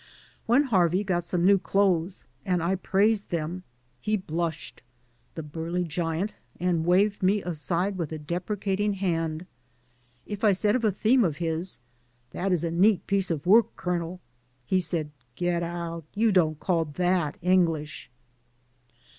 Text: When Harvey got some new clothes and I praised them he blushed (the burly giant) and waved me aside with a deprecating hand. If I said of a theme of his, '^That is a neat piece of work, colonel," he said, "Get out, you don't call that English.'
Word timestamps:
When 0.47 0.63
Harvey 0.63 1.03
got 1.03 1.25
some 1.25 1.45
new 1.45 1.59
clothes 1.59 2.25
and 2.43 2.63
I 2.63 2.73
praised 2.73 3.29
them 3.29 3.61
he 3.99 4.17
blushed 4.17 4.81
(the 5.35 5.43
burly 5.43 5.83
giant) 5.83 6.33
and 6.59 6.87
waved 6.87 7.21
me 7.21 7.43
aside 7.43 7.99
with 7.99 8.11
a 8.11 8.17
deprecating 8.17 8.93
hand. 8.93 9.45
If 10.25 10.43
I 10.43 10.53
said 10.53 10.75
of 10.75 10.83
a 10.83 10.91
theme 10.91 11.23
of 11.23 11.37
his, 11.37 11.77
'^That 12.33 12.49
is 12.51 12.63
a 12.63 12.71
neat 12.71 13.05
piece 13.05 13.29
of 13.29 13.45
work, 13.45 13.75
colonel," 13.75 14.19
he 14.65 14.79
said, 14.79 15.11
"Get 15.35 15.61
out, 15.61 16.05
you 16.15 16.31
don't 16.31 16.59
call 16.59 16.85
that 16.85 17.37
English.' 17.43 18.09